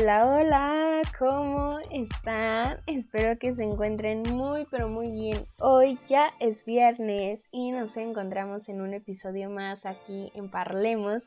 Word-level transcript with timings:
Hola, 0.00 0.22
hola, 0.26 1.02
¿cómo 1.18 1.78
están? 1.90 2.78
Espero 2.86 3.38
que 3.38 3.52
se 3.52 3.64
encuentren 3.64 4.22
muy, 4.32 4.66
pero 4.70 4.88
muy 4.88 5.10
bien. 5.10 5.44
Hoy 5.60 5.98
ya 6.08 6.30
es 6.40 6.64
viernes 6.64 7.44
y 7.52 7.70
nos 7.70 7.98
encontramos 7.98 8.70
en 8.70 8.80
un 8.80 8.94
episodio 8.94 9.50
más 9.50 9.84
aquí 9.84 10.32
en 10.34 10.50
Parlemos. 10.50 11.24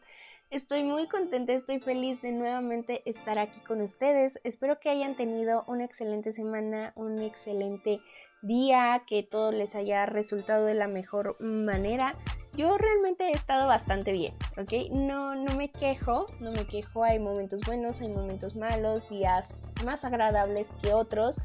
Estoy 0.50 0.82
muy 0.82 1.08
contenta, 1.08 1.54
estoy 1.54 1.82
feliz 1.82 2.20
de 2.23 2.32
nuevamente 2.32 3.08
estar 3.08 3.38
aquí 3.38 3.59
con 3.68 3.80
ustedes. 3.80 4.40
Espero 4.44 4.80
que 4.80 4.90
hayan 4.90 5.14
tenido 5.14 5.64
una 5.68 5.86
excelente 5.86 6.34
semana, 6.34 6.94
un 6.96 7.20
excelente 7.20 7.99
día, 8.41 9.04
que 9.08 9.21
todo 9.21 9.52
les 9.52 9.76
haya 9.76 10.08
resultado 10.08 10.66
de 10.66 10.74
la 10.74 10.88
mejor 10.88 11.40
manera 11.40 12.16
yo 12.55 12.77
realmente 12.77 13.27
he 13.27 13.31
estado 13.31 13.67
bastante 13.67 14.12
bien, 14.12 14.34
¿ok? 14.57 14.91
No, 14.91 15.35
no 15.35 15.55
me 15.55 15.71
quejo, 15.71 16.25
no 16.39 16.52
me 16.52 16.66
quejo, 16.66 17.03
hay 17.03 17.20
momentos 17.20 17.62
buenos, 17.66 18.02
hay 18.02 18.09
momentos 18.09 18.55
malos, 18.55 19.09
días 19.09 19.55
más 19.84 20.05
agradables 20.05 20.67
que 20.81 20.93
otros, 20.93 21.38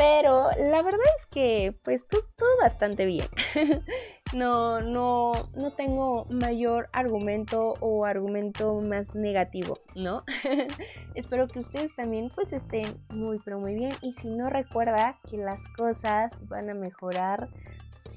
pero 0.00 0.48
la 0.56 0.82
verdad 0.82 1.00
es 1.18 1.26
que 1.26 1.76
pues 1.84 2.06
todo, 2.08 2.22
bastante 2.58 3.04
bien. 3.04 3.26
no, 4.34 4.80
no, 4.80 5.32
no 5.54 5.70
tengo 5.72 6.26
mayor 6.30 6.88
argumento 6.92 7.74
o 7.80 8.06
argumento 8.06 8.80
más 8.80 9.14
negativo, 9.14 9.78
¿no? 9.94 10.24
Espero 11.14 11.48
que 11.48 11.58
ustedes 11.58 11.94
también 11.96 12.30
pues 12.34 12.54
estén 12.54 12.86
muy 13.10 13.40
pero 13.44 13.58
muy 13.58 13.74
bien 13.74 13.90
y 14.00 14.14
si 14.14 14.28
no 14.28 14.48
recuerda 14.48 15.18
que 15.28 15.36
las 15.36 15.60
cosas 15.76 16.30
van 16.48 16.70
a 16.70 16.74
mejorar 16.74 17.50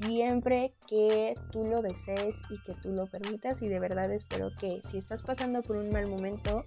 siempre 0.01 0.73
que 0.87 1.33
tú 1.51 1.63
lo 1.63 1.81
desees 1.81 2.35
y 2.49 2.61
que 2.63 2.73
tú 2.81 2.91
lo 2.91 3.05
permitas 3.07 3.61
y 3.61 3.67
de 3.67 3.79
verdad 3.79 4.11
espero 4.11 4.49
que 4.59 4.81
si 4.89 4.97
estás 4.97 5.21
pasando 5.23 5.61
por 5.61 5.77
un 5.77 5.89
mal 5.89 6.07
momento 6.07 6.65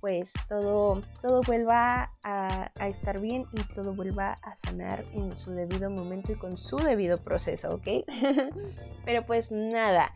pues 0.00 0.32
todo, 0.48 1.02
todo 1.22 1.40
vuelva 1.46 2.12
a, 2.22 2.70
estar 2.86 3.20
bien 3.20 3.46
y 3.52 3.62
todo 3.74 3.94
vuelva 3.94 4.34
a 4.42 4.54
sanar 4.54 5.04
en 5.12 5.34
su 5.36 5.52
debido 5.52 5.90
momento 5.90 6.32
y 6.32 6.36
con 6.36 6.56
su 6.56 6.76
debido 6.76 7.18
proceso, 7.18 7.74
¿ok? 7.74 8.04
Pero 9.04 9.26
pues 9.26 9.50
nada, 9.50 10.12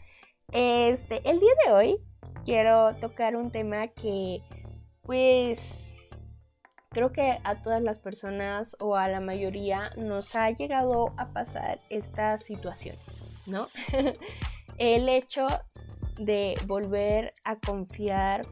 este, 0.53 1.29
el 1.29 1.41
día 1.41 1.53
de 1.67 1.73
hoy 1.73 1.97
quiero 2.45 2.95
tocar 3.01 3.37
un 3.37 3.51
tema 3.51 3.89
que 3.89 4.43
pues 5.03 5.93
creo 6.91 7.13
que 7.13 7.39
a 7.45 7.63
todas 7.63 7.83
las 7.83 8.01
personas 8.01 8.77
o 8.81 8.97
a 8.97 9.07
la 9.09 9.21
mayoría 9.21 9.91
nos 9.97 10.35
ha 10.35 10.51
llegado 10.51 11.13
a 11.17 11.33
pasar 11.33 11.81
estas 11.89 12.43
situaciones, 12.43 13.01
¿no? 13.47 13.69
El 14.79 15.09
hecho 15.09 15.47
de 16.19 16.55
volver 16.67 17.33
a 17.45 17.57
confiar, 17.57 18.43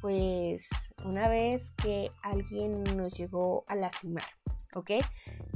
pues 0.00 0.66
una 1.04 1.28
vez 1.28 1.72
que 1.82 2.10
alguien 2.22 2.84
nos 2.96 3.18
llegó 3.18 3.64
a 3.68 3.74
lastimar, 3.74 4.24
¿ok? 4.74 4.92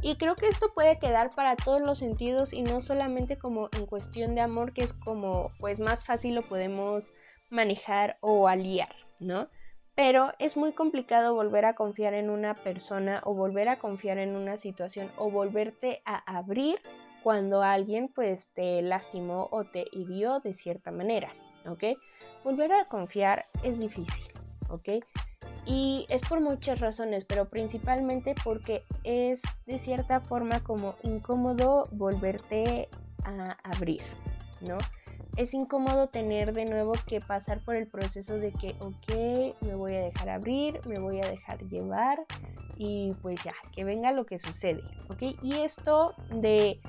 Y 0.03 0.17
creo 0.17 0.37
que 0.37 0.49
esto 0.49 0.73
puede 0.75 0.99
quedar 0.99 1.31
para 1.31 1.57
todos 1.57 1.81
los 1.81 1.99
sentidos 1.99 2.53
y 2.53 2.63
no 2.63 2.83
solamente 2.83 3.39
como 3.39 3.71
en 3.77 3.87
cuestión 3.87 4.35
de 4.35 4.43
amor, 4.43 4.75
que 4.75 4.85
es 4.85 4.93
como 4.93 5.51
pues 5.61 5.81
más 5.81 6.05
fácil 6.05 6.35
lo 6.35 6.43
podemos 6.43 7.11
manejar 7.49 8.19
o 8.21 8.49
aliar, 8.49 8.95
¿no? 9.19 9.49
Pero 9.99 10.33
es 10.39 10.57
muy 10.57 10.71
complicado 10.71 11.35
volver 11.35 11.65
a 11.65 11.75
confiar 11.75 12.15
en 12.15 12.31
una 12.31 12.55
persona 12.55 13.21
o 13.25 13.35
volver 13.35 13.69
a 13.69 13.81
confiar 13.81 14.19
en 14.19 14.37
una 14.37 14.57
situación 14.57 15.09
o 15.17 15.29
volverte 15.29 16.03
a 16.05 16.19
abrir 16.39 16.79
cuando 17.25 17.63
alguien 17.63 18.07
pues 18.07 18.47
te 18.55 18.81
lastimó 18.81 19.49
o 19.51 19.65
te 19.65 19.87
hirió 19.91 20.39
de 20.39 20.55
cierta 20.55 20.93
manera, 20.93 21.33
¿ok? 21.67 21.99
Volver 22.45 22.71
a 22.75 22.85
confiar 22.85 23.45
es 23.65 23.81
difícil, 23.81 24.25
¿ok? 24.69 25.05
Y 25.67 26.07
es 26.11 26.23
por 26.29 26.41
muchas 26.41 26.79
razones, 26.79 27.25
pero 27.25 27.49
principalmente 27.49 28.37
porque 28.45 28.85
es 29.03 29.43
de 29.67 29.81
cierta 29.81 30.21
forma 30.21 30.61
como 30.61 30.95
incómodo 31.03 31.83
volverte 31.91 32.89
a 33.25 33.57
abrir, 33.65 34.03
¿no? 34.61 34.79
Es 35.39 35.55
incómodo 35.55 36.09
tener 36.09 36.53
de 36.53 36.65
nuevo 36.65 36.93
que 37.07 37.21
pasar 37.21 37.61
por 37.61 37.79
el 37.79 37.87
proceso 37.87 38.39
de 38.39 38.53
que, 38.53 38.75
ok, 38.81 39.65
me 39.65 39.77
voy 39.77 39.95
a 39.95 40.01
dejar 40.01 40.31
abrir, 40.31 40.85
me 40.85 40.99
voy 40.99 41.19
a 41.19 41.31
dejar 41.31 41.61
llevar 41.69 42.25
y 42.77 43.15
pues 43.23 43.45
ya, 43.45 43.55
que 43.73 43.85
venga 43.85 44.11
lo 44.11 44.27
que 44.27 44.41
sucede, 44.41 44.83
ok. 45.09 45.37
Y 45.45 45.61
esto 45.61 46.13
de, 46.35 46.81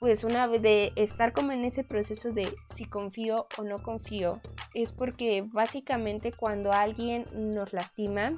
pues 0.00 0.24
una 0.24 0.48
vez 0.48 0.62
de 0.62 0.92
estar 0.96 1.32
como 1.32 1.52
en 1.52 1.64
ese 1.64 1.84
proceso 1.84 2.32
de 2.32 2.52
si 2.74 2.86
confío 2.86 3.46
o 3.56 3.62
no 3.62 3.76
confío, 3.76 4.40
es 4.74 4.90
porque 4.90 5.44
básicamente 5.52 6.32
cuando 6.32 6.72
alguien 6.72 7.24
nos 7.32 7.72
lastima, 7.72 8.32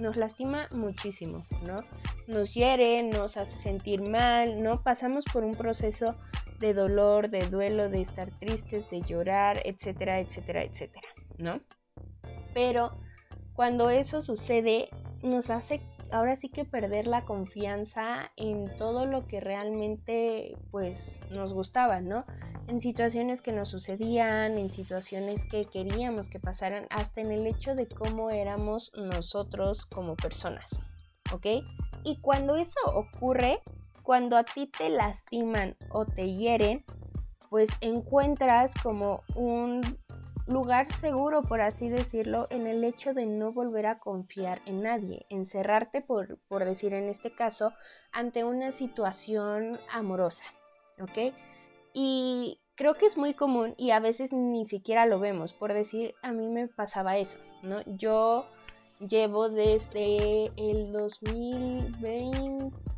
nos 0.00 0.16
lastima 0.16 0.66
muchísimo, 0.74 1.44
¿no? 1.64 1.76
Nos 2.26 2.54
hiere, 2.54 3.04
nos 3.04 3.36
hace 3.36 3.56
sentir 3.58 4.02
mal, 4.02 4.64
¿no? 4.64 4.82
Pasamos 4.82 5.24
por 5.32 5.44
un 5.44 5.52
proceso 5.52 6.16
de 6.58 6.74
dolor, 6.74 7.30
de 7.30 7.40
duelo, 7.48 7.88
de 7.88 8.02
estar 8.02 8.30
tristes, 8.38 8.88
de 8.90 9.00
llorar, 9.00 9.60
etcétera, 9.64 10.20
etcétera, 10.20 10.62
etcétera, 10.62 11.08
¿no? 11.38 11.60
Pero 12.54 12.92
cuando 13.54 13.90
eso 13.90 14.22
sucede, 14.22 14.88
nos 15.22 15.50
hace 15.50 15.80
ahora 16.12 16.36
sí 16.36 16.48
que 16.48 16.64
perder 16.64 17.06
la 17.06 17.24
confianza 17.24 18.30
en 18.36 18.66
todo 18.78 19.06
lo 19.06 19.26
que 19.26 19.40
realmente 19.40 20.56
pues 20.70 21.18
nos 21.30 21.52
gustaba, 21.52 22.00
¿no? 22.00 22.24
En 22.68 22.80
situaciones 22.80 23.42
que 23.42 23.52
nos 23.52 23.68
sucedían, 23.68 24.58
en 24.58 24.68
situaciones 24.68 25.40
que 25.50 25.62
queríamos 25.64 26.28
que 26.28 26.40
pasaran, 26.40 26.86
hasta 26.90 27.20
en 27.20 27.32
el 27.32 27.46
hecho 27.46 27.74
de 27.74 27.86
cómo 27.86 28.30
éramos 28.30 28.92
nosotros 28.94 29.86
como 29.86 30.16
personas, 30.16 30.68
¿ok? 31.32 31.46
Y 32.04 32.20
cuando 32.20 32.56
eso 32.56 32.80
ocurre, 32.86 33.60
cuando 34.06 34.36
a 34.36 34.44
ti 34.44 34.68
te 34.68 34.88
lastiman 34.88 35.76
o 35.90 36.06
te 36.06 36.32
hieren, 36.32 36.84
pues 37.50 37.70
encuentras 37.80 38.72
como 38.80 39.24
un 39.34 39.80
lugar 40.46 40.92
seguro, 40.92 41.42
por 41.42 41.60
así 41.60 41.88
decirlo, 41.88 42.46
en 42.50 42.68
el 42.68 42.84
hecho 42.84 43.14
de 43.14 43.26
no 43.26 43.52
volver 43.52 43.86
a 43.86 43.98
confiar 43.98 44.60
en 44.64 44.84
nadie, 44.84 45.26
encerrarte, 45.28 46.02
por, 46.02 46.38
por 46.46 46.64
decir 46.64 46.94
en 46.94 47.08
este 47.08 47.34
caso, 47.34 47.72
ante 48.12 48.44
una 48.44 48.70
situación 48.70 49.76
amorosa, 49.92 50.44
¿ok? 51.00 51.34
Y 51.92 52.60
creo 52.76 52.94
que 52.94 53.06
es 53.06 53.16
muy 53.16 53.34
común 53.34 53.74
y 53.76 53.90
a 53.90 53.98
veces 53.98 54.32
ni 54.32 54.66
siquiera 54.66 55.06
lo 55.06 55.18
vemos, 55.18 55.52
por 55.52 55.74
decir, 55.74 56.14
a 56.22 56.30
mí 56.30 56.46
me 56.46 56.68
pasaba 56.68 57.18
eso, 57.18 57.38
¿no? 57.64 57.82
Yo 57.86 58.46
llevo 59.00 59.48
desde 59.48 60.44
el 60.56 60.92
2020 60.92 62.95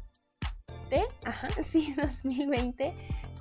ajá, 1.25 1.49
sí, 1.62 1.94
2020, 1.94 2.93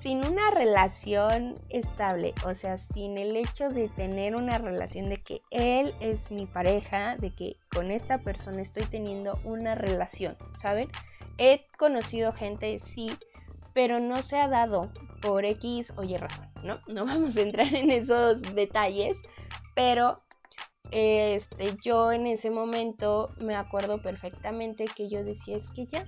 sin 0.01 0.25
una 0.25 0.49
relación 0.51 1.55
estable, 1.69 2.33
o 2.45 2.53
sea, 2.53 2.77
sin 2.77 3.17
el 3.17 3.35
hecho 3.35 3.69
de 3.69 3.89
tener 3.89 4.35
una 4.35 4.57
relación 4.57 5.09
de 5.09 5.21
que 5.21 5.41
él 5.51 5.93
es 5.99 6.31
mi 6.31 6.45
pareja, 6.45 7.15
de 7.17 7.33
que 7.33 7.57
con 7.71 7.91
esta 7.91 8.17
persona 8.19 8.61
estoy 8.61 8.85
teniendo 8.85 9.39
una 9.43 9.75
relación, 9.75 10.35
¿saben? 10.59 10.89
He 11.37 11.65
conocido 11.77 12.33
gente, 12.33 12.79
sí, 12.79 13.07
pero 13.73 13.99
no 13.99 14.15
se 14.17 14.37
ha 14.37 14.47
dado 14.47 14.91
por 15.21 15.45
X 15.45 15.93
o 15.97 16.03
Y 16.03 16.17
razón, 16.17 16.49
¿no? 16.63 16.79
No 16.87 17.05
vamos 17.05 17.35
a 17.37 17.41
entrar 17.41 17.73
en 17.73 17.91
esos 17.91 18.41
detalles, 18.55 19.17
pero 19.75 20.17
este, 20.91 21.75
yo 21.83 22.11
en 22.11 22.27
ese 22.27 22.49
momento 22.49 23.33
me 23.39 23.55
acuerdo 23.55 24.01
perfectamente 24.01 24.85
que 24.85 25.09
yo 25.09 25.23
decía, 25.23 25.57
es 25.57 25.71
que 25.71 25.85
ya, 25.85 26.05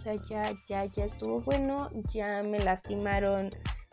sea, 0.00 0.14
ya, 0.28 0.42
ya, 0.68 0.84
ya 0.84 1.04
estuvo 1.04 1.40
bueno, 1.40 1.90
ya 2.12 2.42
me 2.42 2.58
lastimaron 2.58 3.50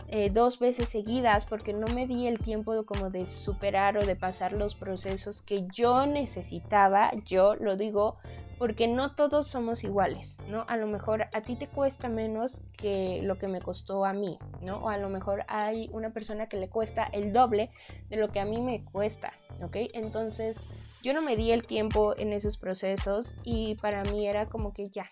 eh, 0.10 0.30
dos 0.30 0.60
veces 0.60 0.88
seguidas 0.88 1.46
porque 1.46 1.74
no 1.74 1.86
me 1.94 2.08
di 2.08 2.28
el 2.28 2.40
tiempo 2.40 2.86
como 2.86 3.10
de 3.10 3.28
superar 3.28 3.98
o 3.98 4.06
de 4.06 4.16
pasar 4.16 4.54
los 4.54 4.74
procesos 4.74 5.42
que 5.42 5.68
yo 5.74 6.06
necesitaba, 6.06 7.12
yo 7.26 7.56
lo 7.56 7.76
digo 7.76 8.18
porque 8.58 8.88
no 8.88 9.16
todos 9.16 9.48
somos 9.48 9.84
iguales, 9.84 10.36
¿no? 10.50 10.66
A 10.68 10.78
lo 10.78 10.88
mejor 10.88 11.26
a 11.34 11.42
ti 11.42 11.56
te 11.56 11.68
cuesta 11.68 12.08
menos 12.10 12.62
que 12.78 13.22
lo 13.22 13.38
que 13.38 13.48
me 13.48 13.62
costó 13.62 14.06
a 14.06 14.14
mí, 14.14 14.40
¿no? 14.62 14.78
O 14.78 14.90
a 14.90 14.98
lo 14.98 15.10
mejor 15.10 15.44
hay 15.48 15.90
una 15.92 16.10
persona 16.12 16.48
que 16.48 16.58
le 16.58 16.70
cuesta 16.70 17.04
el 17.04 17.34
doble 17.34 17.70
de 18.10 18.18
lo 18.18 18.32
que 18.32 18.40
a 18.40 18.46
mí 18.46 18.62
me 18.62 18.84
cuesta, 18.86 19.34
¿ok? 19.62 19.76
Entonces 19.94 20.58
yo 21.04 21.14
no 21.14 21.22
me 21.22 21.36
di 21.36 21.52
el 21.52 21.68
tiempo 21.68 22.16
en 22.18 22.34
esos 22.34 22.58
procesos 22.58 23.32
y 23.44 23.76
para 23.76 24.04
mí 24.04 24.28
era 24.28 24.48
como 24.48 24.74
que 24.74 24.86
ya, 24.86 25.08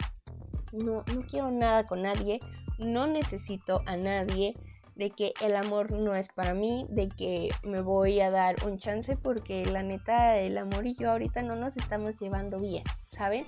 no, 0.84 1.04
no 1.14 1.26
quiero 1.30 1.52
nada 1.52 1.86
con 1.86 2.02
nadie, 2.02 2.40
no 2.78 3.08
necesito 3.08 3.82
a 3.86 3.96
nadie, 3.96 4.54
de 4.96 5.12
que 5.12 5.34
el 5.42 5.56
amor 5.56 5.92
no 5.92 6.14
es 6.14 6.30
para 6.30 6.54
mí, 6.54 6.86
de 6.90 7.10
que 7.10 7.50
me 7.64 7.82
voy 7.82 8.22
a 8.22 8.30
dar 8.30 8.56
un 8.66 8.78
chance 8.78 9.18
porque 9.18 9.64
la 9.66 9.84
neta 9.84 10.38
el 10.38 10.58
amor 10.58 10.88
y 10.88 10.96
yo 10.96 11.12
ahorita 11.12 11.42
no 11.42 11.56
nos 11.56 11.76
estamos 11.76 12.18
llevando 12.20 12.58
bien, 12.58 12.84
¿saben? 13.12 13.46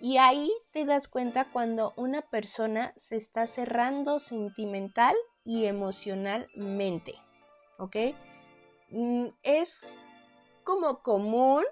Y 0.00 0.18
ahí 0.18 0.52
te 0.70 0.84
das 0.84 1.08
cuenta 1.08 1.46
cuando 1.50 1.94
una 1.96 2.22
persona 2.22 2.92
se 2.96 3.16
está 3.16 3.46
cerrando 3.46 4.20
sentimental 4.20 5.14
y 5.44 5.64
emocionalmente, 5.64 7.14
¿ok? 7.78 7.96
Mm, 8.90 9.28
es 9.42 9.78
como 10.62 11.02
común 11.02 11.64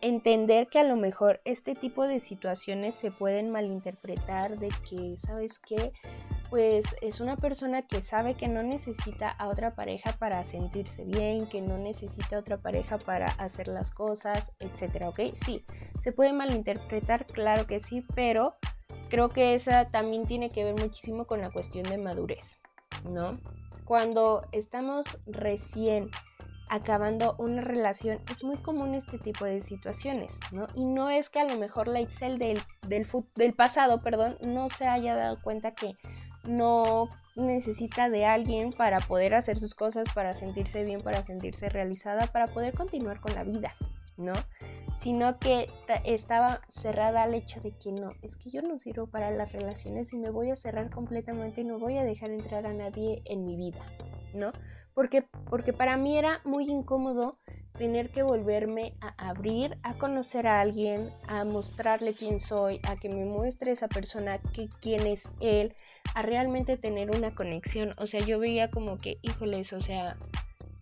entender 0.00 0.68
que 0.68 0.78
a 0.78 0.84
lo 0.84 0.96
mejor 0.96 1.40
este 1.44 1.74
tipo 1.74 2.06
de 2.06 2.20
situaciones 2.20 2.94
se 2.94 3.10
pueden 3.10 3.50
malinterpretar 3.50 4.58
de 4.58 4.68
que, 4.88 5.16
¿sabes 5.24 5.58
qué? 5.66 5.92
Pues 6.50 6.84
es 7.02 7.20
una 7.20 7.36
persona 7.36 7.82
que 7.82 8.00
sabe 8.00 8.34
que 8.34 8.48
no 8.48 8.62
necesita 8.62 9.26
a 9.30 9.48
otra 9.48 9.74
pareja 9.74 10.12
para 10.18 10.42
sentirse 10.44 11.04
bien, 11.04 11.46
que 11.46 11.60
no 11.60 11.76
necesita 11.76 12.36
a 12.36 12.40
otra 12.40 12.56
pareja 12.56 12.98
para 12.98 13.26
hacer 13.26 13.68
las 13.68 13.90
cosas, 13.90 14.50
etcétera, 14.58 15.10
¿ok? 15.10 15.20
Sí, 15.44 15.64
se 16.02 16.12
puede 16.12 16.32
malinterpretar, 16.32 17.26
claro 17.26 17.66
que 17.66 17.80
sí, 17.80 18.02
pero 18.14 18.56
creo 19.10 19.28
que 19.28 19.54
esa 19.54 19.90
también 19.90 20.26
tiene 20.26 20.48
que 20.48 20.64
ver 20.64 20.74
muchísimo 20.80 21.26
con 21.26 21.40
la 21.40 21.50
cuestión 21.50 21.82
de 21.84 21.98
madurez, 21.98 22.56
¿no? 23.04 23.38
Cuando 23.84 24.46
estamos 24.52 25.18
recién 25.26 26.10
acabando 26.70 27.34
una 27.38 27.62
relación, 27.62 28.20
es 28.30 28.44
muy 28.44 28.56
común 28.58 28.94
este 28.94 29.18
tipo 29.18 29.44
de 29.44 29.60
situaciones, 29.60 30.38
¿no? 30.52 30.66
Y 30.74 30.84
no 30.84 31.10
es 31.10 31.30
que 31.30 31.40
a 31.40 31.44
lo 31.44 31.56
mejor 31.58 31.88
la 31.88 32.00
Excel 32.00 32.38
del, 32.38 32.58
del, 32.88 33.06
del 33.34 33.54
pasado, 33.54 34.02
perdón, 34.02 34.36
no 34.46 34.68
se 34.70 34.86
haya 34.86 35.14
dado 35.14 35.40
cuenta 35.42 35.72
que 35.72 35.96
no 36.44 37.08
necesita 37.36 38.08
de 38.08 38.24
alguien 38.24 38.72
para 38.72 38.98
poder 38.98 39.34
hacer 39.34 39.58
sus 39.58 39.74
cosas, 39.74 40.12
para 40.14 40.32
sentirse 40.32 40.82
bien, 40.82 41.00
para 41.00 41.24
sentirse 41.24 41.68
realizada, 41.68 42.26
para 42.26 42.46
poder 42.46 42.74
continuar 42.74 43.20
con 43.20 43.34
la 43.34 43.44
vida, 43.44 43.74
¿no? 44.16 44.32
Sino 45.00 45.38
que 45.38 45.66
estaba 46.04 46.60
cerrada 46.68 47.22
al 47.22 47.34
hecho 47.34 47.60
de 47.60 47.72
que 47.76 47.92
no, 47.92 48.12
es 48.22 48.34
que 48.36 48.50
yo 48.50 48.62
no 48.62 48.78
sirvo 48.78 49.06
para 49.06 49.30
las 49.30 49.52
relaciones 49.52 50.12
y 50.12 50.16
me 50.16 50.30
voy 50.30 50.50
a 50.50 50.56
cerrar 50.56 50.90
completamente 50.90 51.60
y 51.60 51.64
no 51.64 51.78
voy 51.78 51.98
a 51.98 52.04
dejar 52.04 52.30
entrar 52.30 52.66
a 52.66 52.72
nadie 52.72 53.22
en 53.26 53.44
mi 53.44 53.56
vida, 53.56 53.82
¿no? 54.34 54.52
Porque, 54.98 55.22
porque 55.48 55.72
para 55.72 55.96
mí 55.96 56.18
era 56.18 56.40
muy 56.42 56.64
incómodo 56.64 57.38
tener 57.78 58.10
que 58.10 58.24
volverme 58.24 58.94
a 59.00 59.28
abrir, 59.28 59.78
a 59.84 59.94
conocer 59.94 60.48
a 60.48 60.60
alguien, 60.60 61.08
a 61.28 61.44
mostrarle 61.44 62.14
quién 62.14 62.40
soy, 62.40 62.80
a 62.90 62.96
que 62.96 63.08
me 63.08 63.24
muestre 63.24 63.70
esa 63.70 63.86
persona 63.86 64.38
que, 64.38 64.68
quién 64.80 65.06
es 65.06 65.22
él, 65.38 65.72
a 66.16 66.22
realmente 66.22 66.76
tener 66.76 67.14
una 67.16 67.32
conexión. 67.32 67.92
O 67.98 68.08
sea, 68.08 68.18
yo 68.18 68.40
veía 68.40 68.72
como 68.72 68.98
que, 68.98 69.18
híjoles, 69.22 69.72
o 69.72 69.80
sea, 69.80 70.16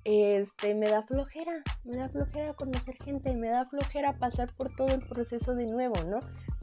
este, 0.04 0.74
me 0.74 0.88
da 0.88 1.02
flojera, 1.02 1.62
me 1.84 1.98
da 1.98 2.08
flojera 2.08 2.54
conocer 2.54 2.96
gente, 3.04 3.34
me 3.34 3.48
da 3.48 3.66
flojera 3.66 4.14
pasar 4.14 4.50
por 4.54 4.74
todo 4.74 4.94
el 4.94 5.06
proceso 5.06 5.54
de 5.54 5.66
nuevo, 5.66 6.04
¿no? 6.04 6.20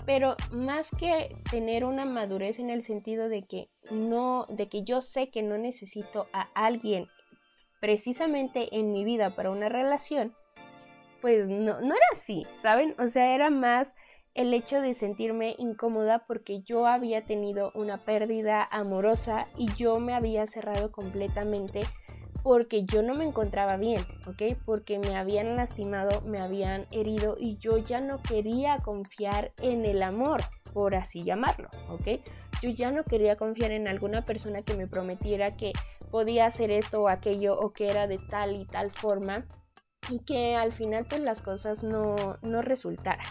Pero 0.08 0.36
más 0.52 0.90
que 0.98 1.38
tener 1.52 1.86
una 1.86 2.06
madurez 2.06 2.58
en 2.58 2.72
el 2.72 2.84
sentido 2.84 3.30
de 3.30 3.44
que 3.44 3.70
no, 3.92 4.48
de 4.50 4.70
que 4.70 4.82
yo 4.82 5.04
sé 5.04 5.30
que 5.30 5.44
no 5.44 5.60
necesito 5.60 6.26
a 6.34 6.50
alguien 6.56 7.08
precisamente 7.84 8.80
en 8.80 8.94
mi 8.94 9.04
vida 9.04 9.30
para 9.32 9.50
una 9.50 9.68
relación, 9.68 10.34
pues 11.20 11.50
no, 11.50 11.82
no 11.82 11.94
era 11.94 12.06
así, 12.14 12.48
¿saben? 12.62 12.96
O 12.98 13.08
sea, 13.08 13.36
era 13.36 13.50
más 13.50 13.94
el 14.36 14.54
hecho 14.54 14.80
de 14.80 14.94
sentirme 14.94 15.58
incómoda 15.58 16.24
porque 16.26 16.62
yo 16.62 16.88
había 16.88 17.26
tenido 17.26 17.74
una 17.76 17.98
pérdida 17.98 18.66
amorosa 18.72 19.50
y 19.58 19.66
yo 19.76 20.00
me 20.00 20.14
había 20.14 20.48
cerrado 20.48 20.94
completamente 20.94 21.82
porque 22.42 22.86
yo 22.86 23.04
no 23.04 23.16
me 23.16 23.26
encontraba 23.26 23.76
bien, 23.76 24.00
¿ok? 24.28 24.58
Porque 24.66 25.00
me 25.00 25.18
habían 25.18 25.58
lastimado, 25.58 26.22
me 26.22 26.40
habían 26.40 26.86
herido 26.94 27.36
y 27.38 27.58
yo 27.58 27.80
ya 27.80 28.00
no 28.00 28.22
quería 28.22 28.78
confiar 28.78 29.52
en 29.62 29.84
el 29.84 30.04
amor, 30.04 30.40
por 30.74 30.96
así 30.96 31.26
llamarlo, 31.26 31.68
¿ok? 31.90 32.22
Yo 32.64 32.70
ya 32.70 32.92
no 32.92 33.04
quería 33.04 33.36
confiar 33.36 33.72
en 33.72 33.90
alguna 33.90 34.24
persona 34.24 34.62
que 34.62 34.78
me 34.78 34.88
prometiera 34.88 35.58
que 35.58 35.74
podía 36.10 36.46
hacer 36.46 36.72
esto 36.72 37.02
o 37.02 37.10
aquello 37.10 37.60
o 37.60 37.74
que 37.74 37.88
era 37.88 38.08
de 38.08 38.20
tal 38.30 38.56
y 38.56 38.64
tal 38.64 38.90
forma 38.90 39.46
y 40.10 40.20
que 40.20 40.56
al 40.56 40.72
final 40.72 41.06
pues 41.10 41.20
las 41.20 41.42
cosas 41.42 41.84
no, 41.84 42.16
no 42.42 42.62
resultaran, 42.62 43.26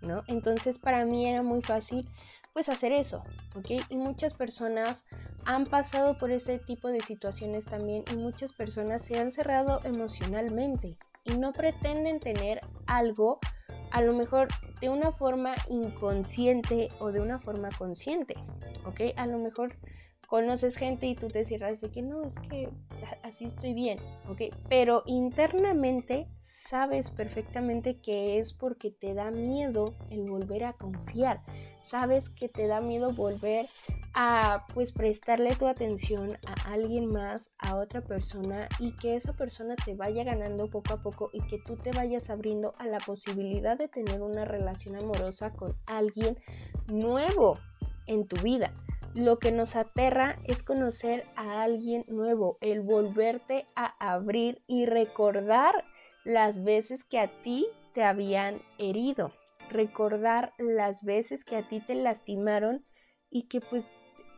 ¿no? 0.00 0.22
Entonces 0.26 0.78
para 0.78 1.04
mí 1.04 1.26
era 1.26 1.42
muy 1.42 1.60
fácil 1.60 2.08
pues 2.54 2.70
hacer 2.70 2.92
eso, 2.92 3.22
¿ok? 3.56 3.72
Y 3.90 3.98
muchas 3.98 4.34
personas 4.36 5.04
han 5.44 5.64
pasado 5.64 6.16
por 6.16 6.30
ese 6.30 6.58
tipo 6.58 6.88
de 6.88 7.00
situaciones 7.00 7.66
también 7.66 8.04
y 8.10 8.16
muchas 8.16 8.54
personas 8.54 9.04
se 9.04 9.18
han 9.18 9.32
cerrado 9.32 9.82
emocionalmente 9.84 10.96
y 11.24 11.36
no 11.36 11.52
pretenden 11.52 12.20
tener 12.20 12.60
algo 12.86 13.38
a 13.90 14.02
lo 14.02 14.12
mejor 14.12 14.48
de 14.80 14.88
una 14.88 15.12
forma 15.12 15.54
inconsciente 15.68 16.88
o 16.98 17.12
de 17.12 17.20
una 17.20 17.38
forma 17.38 17.68
consciente, 17.76 18.34
¿ok? 18.84 19.14
A 19.16 19.26
lo 19.26 19.38
mejor 19.38 19.74
conoces 20.28 20.76
gente 20.76 21.06
y 21.06 21.14
tú 21.14 21.28
te 21.28 21.44
cierras 21.46 21.80
de 21.80 21.90
que 21.90 22.02
no, 22.02 22.22
es 22.22 22.34
que 22.50 22.68
así 23.22 23.46
estoy 23.46 23.72
bien, 23.72 23.98
¿ok? 24.28 24.54
Pero 24.68 25.02
internamente 25.06 26.28
sabes 26.38 27.10
perfectamente 27.10 27.98
que 28.00 28.38
es 28.38 28.52
porque 28.52 28.90
te 28.90 29.14
da 29.14 29.30
miedo 29.30 29.94
el 30.10 30.28
volver 30.28 30.64
a 30.64 30.74
confiar, 30.74 31.40
sabes 31.88 32.28
que 32.28 32.48
te 32.48 32.66
da 32.66 32.80
miedo 32.80 33.12
volver 33.12 33.66
a 34.14 34.66
pues 34.74 34.92
prestarle 34.92 35.54
tu 35.54 35.66
atención 35.66 36.28
a 36.46 36.72
alguien 36.72 37.06
más, 37.06 37.50
a 37.58 37.76
otra 37.76 38.00
persona 38.00 38.68
y 38.78 38.94
que 38.96 39.16
esa 39.16 39.32
persona 39.32 39.74
te 39.76 39.94
vaya 39.94 40.24
ganando 40.24 40.68
poco 40.68 40.94
a 40.94 41.02
poco 41.02 41.30
y 41.32 41.40
que 41.46 41.58
tú 41.58 41.76
te 41.76 41.90
vayas 41.92 42.28
abriendo 42.30 42.74
a 42.78 42.86
la 42.86 42.98
posibilidad 42.98 43.78
de 43.78 43.88
tener 43.88 44.22
una 44.22 44.44
relación 44.44 44.96
amorosa 44.96 45.52
con 45.52 45.76
alguien 45.86 46.38
nuevo 46.86 47.54
en 48.06 48.26
tu 48.26 48.40
vida. 48.42 48.72
Lo 49.14 49.38
que 49.38 49.52
nos 49.52 49.74
aterra 49.74 50.38
es 50.44 50.62
conocer 50.62 51.24
a 51.34 51.62
alguien 51.62 52.04
nuevo, 52.08 52.58
el 52.60 52.82
volverte 52.82 53.66
a 53.74 53.94
abrir 53.98 54.62
y 54.66 54.86
recordar 54.86 55.84
las 56.24 56.62
veces 56.62 57.04
que 57.04 57.18
a 57.18 57.26
ti 57.26 57.66
te 57.94 58.04
habían 58.04 58.60
herido, 58.78 59.32
recordar 59.70 60.54
las 60.58 61.02
veces 61.02 61.44
que 61.44 61.56
a 61.56 61.62
ti 61.62 61.80
te 61.80 61.94
lastimaron 61.94 62.84
y 63.30 63.48
que 63.48 63.60
pues 63.60 63.86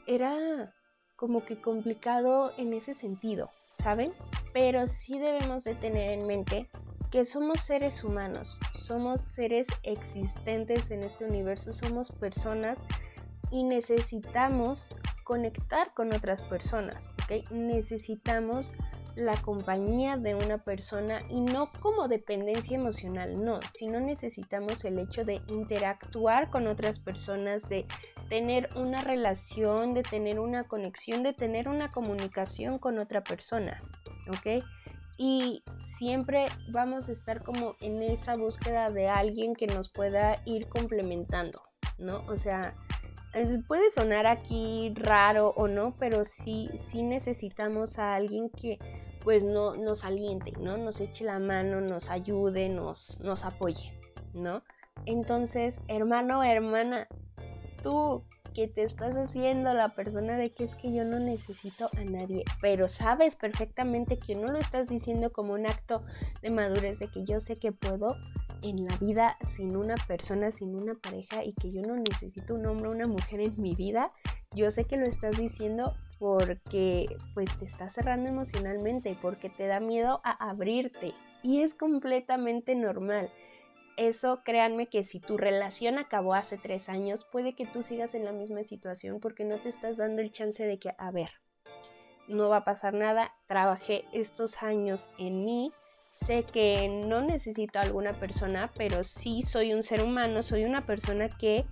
era 0.06 0.74
como 1.16 1.44
que 1.44 1.60
complicado 1.60 2.52
en 2.56 2.72
ese 2.72 2.94
sentido, 2.94 3.50
¿saben? 3.78 4.10
Pero 4.52 4.86
sí 4.86 5.18
debemos 5.18 5.64
de 5.64 5.74
tener 5.74 6.18
en 6.18 6.26
mente 6.26 6.68
que 7.10 7.24
somos 7.24 7.60
seres 7.60 8.04
humanos, 8.04 8.58
somos 8.74 9.20
seres 9.20 9.66
existentes 9.82 10.90
en 10.90 11.04
este 11.04 11.24
universo, 11.24 11.72
somos 11.72 12.14
personas 12.14 12.78
y 13.50 13.64
necesitamos 13.64 14.88
conectar 15.25 15.92
con 15.94 16.14
otras 16.14 16.42
personas, 16.42 17.10
¿ok? 17.25 17.50
Necesitamos 17.50 18.72
la 19.20 19.36
compañía 19.42 20.16
de 20.16 20.34
una 20.34 20.58
persona 20.58 21.20
y 21.28 21.40
no 21.40 21.70
como 21.80 22.08
dependencia 22.08 22.76
emocional, 22.76 23.44
no, 23.44 23.60
sino 23.78 24.00
necesitamos 24.00 24.84
el 24.84 24.98
hecho 24.98 25.24
de 25.24 25.40
interactuar 25.48 26.50
con 26.50 26.66
otras 26.66 26.98
personas, 26.98 27.68
de 27.68 27.86
tener 28.28 28.70
una 28.76 29.02
relación, 29.02 29.94
de 29.94 30.02
tener 30.02 30.40
una 30.40 30.64
conexión, 30.64 31.22
de 31.22 31.32
tener 31.32 31.68
una 31.68 31.90
comunicación 31.90 32.78
con 32.78 32.98
otra 32.98 33.22
persona, 33.22 33.78
¿ok? 34.28 34.62
Y 35.18 35.62
siempre 35.98 36.46
vamos 36.72 37.08
a 37.08 37.12
estar 37.12 37.42
como 37.42 37.76
en 37.80 38.02
esa 38.02 38.34
búsqueda 38.34 38.88
de 38.88 39.08
alguien 39.08 39.54
que 39.54 39.66
nos 39.66 39.90
pueda 39.92 40.40
ir 40.46 40.68
complementando, 40.68 41.60
¿no? 41.98 42.24
O 42.28 42.36
sea, 42.36 42.74
puede 43.68 43.90
sonar 43.90 44.26
aquí 44.26 44.92
raro 44.96 45.52
o 45.56 45.68
no, 45.68 45.94
pero 45.98 46.24
sí, 46.24 46.68
sí 46.90 47.02
necesitamos 47.02 47.98
a 47.98 48.14
alguien 48.14 48.50
que 48.50 48.78
pues 49.22 49.44
no, 49.44 49.76
nos 49.76 50.04
aliente, 50.04 50.52
¿no? 50.58 50.76
Nos 50.76 51.00
eche 51.00 51.24
la 51.24 51.38
mano, 51.38 51.80
nos 51.80 52.10
ayude, 52.10 52.68
nos, 52.68 53.20
nos 53.20 53.44
apoye, 53.44 53.92
¿no? 54.34 54.62
Entonces, 55.06 55.76
hermano, 55.88 56.42
hermana, 56.42 57.08
tú 57.82 58.24
que 58.54 58.66
te 58.66 58.82
estás 58.82 59.14
haciendo 59.16 59.72
la 59.74 59.94
persona 59.94 60.36
de 60.36 60.50
que 60.50 60.64
es 60.64 60.74
que 60.74 60.92
yo 60.92 61.04
no 61.04 61.18
necesito 61.20 61.86
a 61.96 62.04
nadie, 62.04 62.42
pero 62.60 62.88
sabes 62.88 63.36
perfectamente 63.36 64.18
que 64.18 64.34
no 64.34 64.48
lo 64.48 64.58
estás 64.58 64.88
diciendo 64.88 65.30
como 65.30 65.54
un 65.54 65.66
acto 65.66 66.02
de 66.42 66.50
madurez 66.50 66.98
de 66.98 67.08
que 67.08 67.24
yo 67.24 67.40
sé 67.40 67.54
que 67.54 67.72
puedo, 67.72 68.16
en 68.62 68.84
la 68.84 68.96
vida 68.98 69.36
sin 69.56 69.76
una 69.76 69.94
persona, 70.06 70.50
sin 70.50 70.74
una 70.74 70.94
pareja 70.94 71.44
y 71.44 71.52
que 71.54 71.70
yo 71.70 71.82
no 71.82 71.96
necesito 71.96 72.54
un 72.54 72.66
hombre 72.66 72.90
una 72.90 73.06
mujer 73.06 73.40
en 73.40 73.60
mi 73.60 73.74
vida, 73.74 74.12
yo 74.54 74.70
sé 74.70 74.84
que 74.84 74.96
lo 74.96 75.04
estás 75.04 75.36
diciendo 75.38 75.94
porque 76.20 77.16
pues 77.32 77.58
te 77.58 77.64
estás 77.64 77.94
cerrando 77.94 78.30
emocionalmente, 78.30 79.16
porque 79.20 79.48
te 79.48 79.66
da 79.66 79.80
miedo 79.80 80.20
a 80.22 80.50
abrirte 80.50 81.14
y 81.42 81.62
es 81.62 81.74
completamente 81.74 82.74
normal. 82.74 83.30
Eso 83.96 84.42
créanme 84.44 84.86
que 84.86 85.02
si 85.02 85.18
tu 85.18 85.38
relación 85.38 85.98
acabó 85.98 86.34
hace 86.34 86.58
tres 86.58 86.90
años, 86.90 87.26
puede 87.32 87.54
que 87.54 87.64
tú 87.64 87.82
sigas 87.82 88.14
en 88.14 88.26
la 88.26 88.32
misma 88.32 88.64
situación 88.64 89.18
porque 89.18 89.44
no 89.44 89.56
te 89.56 89.70
estás 89.70 89.96
dando 89.96 90.20
el 90.20 90.30
chance 90.30 90.62
de 90.62 90.78
que, 90.78 90.94
a 90.98 91.10
ver, 91.10 91.30
no 92.28 92.50
va 92.50 92.58
a 92.58 92.64
pasar 92.64 92.92
nada, 92.92 93.32
trabajé 93.46 94.04
estos 94.12 94.62
años 94.62 95.10
en 95.18 95.44
mí, 95.46 95.72
sé 96.12 96.44
que 96.44 97.00
no 97.06 97.22
necesito 97.22 97.78
a 97.78 97.82
alguna 97.82 98.12
persona, 98.12 98.70
pero 98.76 99.04
sí 99.04 99.42
soy 99.42 99.72
un 99.72 99.82
ser 99.82 100.02
humano, 100.02 100.42
soy 100.42 100.64
una 100.64 100.82
persona 100.82 101.28
que 101.28 101.64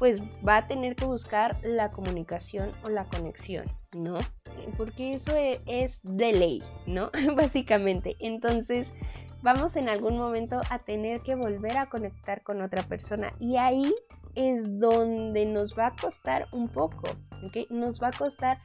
pues 0.00 0.22
va 0.48 0.56
a 0.56 0.66
tener 0.66 0.96
que 0.96 1.04
buscar 1.04 1.58
la 1.62 1.90
comunicación 1.90 2.70
o 2.84 2.90
la 2.90 3.04
conexión, 3.04 3.66
¿no? 3.96 4.16
Porque 4.78 5.12
eso 5.12 5.36
e-, 5.36 5.60
es 5.66 6.00
de 6.02 6.32
ley, 6.32 6.58
¿no? 6.86 7.10
Básicamente. 7.36 8.16
Entonces, 8.18 8.88
vamos 9.42 9.76
en 9.76 9.90
algún 9.90 10.16
momento 10.16 10.58
a 10.70 10.78
tener 10.78 11.20
que 11.20 11.34
volver 11.34 11.76
a 11.76 11.90
conectar 11.90 12.42
con 12.42 12.62
otra 12.62 12.82
persona 12.84 13.34
y 13.38 13.58
ahí 13.58 13.94
es 14.34 14.62
donde 14.80 15.44
nos 15.44 15.78
va 15.78 15.88
a 15.88 15.96
costar 15.96 16.48
un 16.50 16.68
poco, 16.68 17.02
¿ok? 17.44 17.68
Nos 17.68 18.00
va 18.02 18.08
a 18.08 18.16
costar 18.16 18.58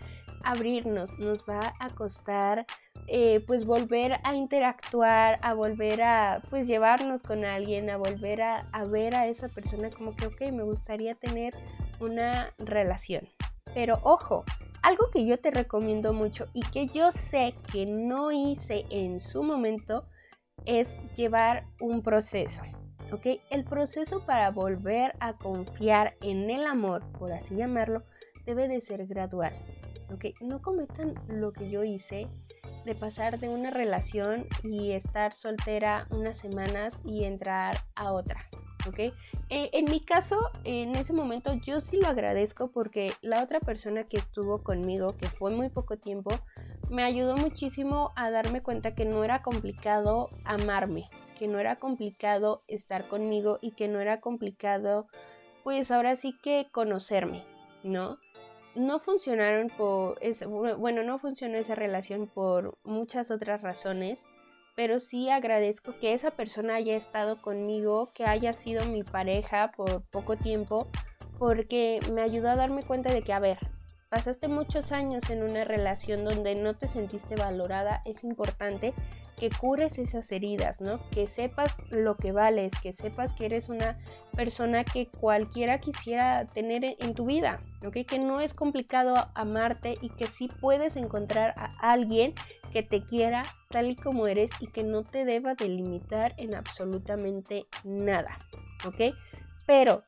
abrirnos, 0.45 1.19
nos 1.19 1.43
va 1.43 1.59
a 1.81 1.89
costar 1.89 2.65
eh, 3.07 3.43
pues 3.45 3.65
volver 3.65 4.19
a 4.23 4.35
interactuar, 4.35 5.37
a 5.41 5.53
volver 5.53 6.01
a 6.01 6.41
pues 6.49 6.67
llevarnos 6.67 7.21
con 7.21 7.45
alguien, 7.45 7.89
a 7.89 7.97
volver 7.97 8.41
a, 8.41 8.67
a 8.71 8.83
ver 8.85 9.15
a 9.15 9.27
esa 9.27 9.47
persona 9.47 9.89
como 9.89 10.15
que, 10.15 10.27
ok, 10.27 10.51
me 10.51 10.63
gustaría 10.63 11.15
tener 11.15 11.53
una 11.99 12.53
relación. 12.57 13.29
Pero 13.73 13.99
ojo, 14.03 14.43
algo 14.81 15.09
que 15.11 15.25
yo 15.25 15.39
te 15.39 15.51
recomiendo 15.51 16.13
mucho 16.13 16.47
y 16.53 16.61
que 16.61 16.87
yo 16.87 17.11
sé 17.11 17.55
que 17.71 17.85
no 17.85 18.31
hice 18.31 18.85
en 18.89 19.19
su 19.19 19.43
momento 19.43 20.05
es 20.65 20.95
llevar 21.15 21.65
un 21.79 22.01
proceso. 22.01 22.63
¿ok? 23.11 23.39
El 23.49 23.65
proceso 23.65 24.25
para 24.25 24.51
volver 24.51 25.13
a 25.19 25.33
confiar 25.33 26.15
en 26.21 26.49
el 26.49 26.65
amor, 26.65 27.03
por 27.19 27.31
así 27.31 27.55
llamarlo, 27.55 28.03
debe 28.45 28.67
de 28.67 28.81
ser 28.81 29.05
gradual. 29.07 29.53
¿ok? 30.13 30.25
No 30.41 30.61
cometan 30.61 31.15
lo 31.27 31.51
que 31.51 31.69
yo 31.69 31.83
hice 31.83 32.27
de 32.85 32.95
pasar 32.95 33.39
de 33.39 33.49
una 33.49 33.71
relación 33.71 34.45
y 34.63 34.91
estar 34.91 35.33
soltera 35.33 36.07
unas 36.11 36.37
semanas 36.37 36.99
y 37.03 37.23
entrar 37.23 37.75
a 37.95 38.11
otra. 38.11 38.47
¿ok? 38.87 38.99
Eh, 39.49 39.69
en 39.73 39.85
mi 39.85 39.99
caso, 39.99 40.37
en 40.63 40.95
ese 40.95 41.13
momento 41.13 41.53
yo 41.65 41.81
sí 41.81 41.99
lo 42.01 42.07
agradezco 42.07 42.71
porque 42.71 43.11
la 43.21 43.43
otra 43.43 43.59
persona 43.59 44.03
que 44.03 44.17
estuvo 44.17 44.63
conmigo, 44.63 45.15
que 45.17 45.27
fue 45.27 45.53
muy 45.53 45.69
poco 45.69 45.97
tiempo, 45.97 46.31
me 46.89 47.03
ayudó 47.03 47.35
muchísimo 47.35 48.11
a 48.15 48.29
darme 48.29 48.61
cuenta 48.61 48.93
que 48.93 49.05
no 49.05 49.23
era 49.23 49.41
complicado 49.41 50.29
amarme, 50.43 51.05
que 51.39 51.47
no 51.47 51.59
era 51.59 51.77
complicado 51.77 52.63
estar 52.67 53.07
conmigo 53.07 53.59
y 53.61 53.71
que 53.71 53.87
no 53.87 53.99
era 53.99 54.19
complicado, 54.19 55.07
pues 55.63 55.89
ahora 55.91 56.15
sí 56.15 56.37
que 56.43 56.67
conocerme, 56.71 57.43
¿no? 57.83 58.17
No 58.75 58.99
funcionaron 58.99 59.67
por, 59.69 60.19
bueno, 60.77 61.03
no 61.03 61.17
funcionó 61.17 61.57
esa 61.57 61.75
relación 61.75 62.27
por 62.27 62.77
muchas 62.83 63.31
otras 63.31 63.61
razones, 63.61 64.19
pero 64.75 64.99
sí 64.99 65.29
agradezco 65.29 65.93
que 66.01 66.13
esa 66.13 66.31
persona 66.31 66.75
haya 66.75 66.95
estado 66.95 67.41
conmigo, 67.41 68.09
que 68.13 68.25
haya 68.25 68.51
sido 68.51 68.85
mi 68.87 69.03
pareja 69.03 69.71
por 69.77 70.03
poco 70.11 70.35
tiempo, 70.35 70.89
porque 71.39 71.99
me 72.11 72.21
ayudó 72.21 72.49
a 72.49 72.55
darme 72.55 72.83
cuenta 72.83 73.13
de 73.13 73.21
que, 73.21 73.31
a 73.31 73.39
ver, 73.39 73.57
pasaste 74.09 74.49
muchos 74.49 74.91
años 74.91 75.29
en 75.29 75.43
una 75.43 75.63
relación 75.63 76.25
donde 76.25 76.55
no 76.55 76.75
te 76.75 76.89
sentiste 76.89 77.35
valorada, 77.35 78.01
es 78.05 78.23
importante 78.23 78.93
que 79.37 79.49
cures 79.49 79.97
esas 79.97 80.31
heridas, 80.31 80.81
¿no? 80.81 80.99
Que 81.11 81.27
sepas 81.27 81.75
lo 81.91 82.15
que 82.15 82.31
vales, 82.31 82.73
que 82.81 82.93
sepas 82.93 83.33
que 83.33 83.45
eres 83.45 83.69
una 83.69 83.97
persona 84.35 84.83
que 84.83 85.07
cualquiera 85.07 85.79
quisiera 85.79 86.45
tener 86.45 86.83
en 86.99 87.13
tu 87.15 87.25
vida, 87.25 87.61
¿ok? 87.85 87.97
Que 88.07 88.19
no 88.19 88.41
es 88.41 88.53
complicado 88.53 89.13
amarte 89.33 89.95
y 90.01 90.09
que 90.09 90.25
sí 90.25 90.49
puedes 90.61 90.95
encontrar 90.95 91.53
a 91.57 91.91
alguien 91.91 92.33
que 92.71 92.83
te 92.83 93.03
quiera 93.03 93.41
tal 93.69 93.89
y 93.89 93.95
como 93.95 94.27
eres 94.27 94.51
y 94.59 94.67
que 94.67 94.83
no 94.83 95.03
te 95.03 95.25
deba 95.25 95.55
delimitar 95.55 96.35
en 96.37 96.55
absolutamente 96.55 97.67
nada, 97.83 98.39
¿ok? 98.85 99.15
Pero 99.65 100.03